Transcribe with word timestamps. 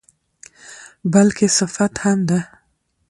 بلکې 1.13 1.45
صفت 1.57 1.93
هم 2.03 2.19
ده. 2.29 2.39